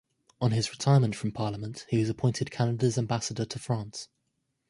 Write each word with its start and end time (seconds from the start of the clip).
On 0.41 0.49
his 0.49 0.71
retirement 0.71 1.15
from 1.15 1.31
Parliament, 1.31 1.85
he 1.89 1.99
was 1.99 2.09
appointed 2.09 2.49
Canada's 2.49 2.97
Ambassador 2.97 3.45
to 3.45 3.59
France. 3.59 4.09